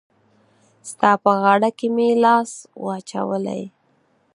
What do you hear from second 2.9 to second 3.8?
اچولی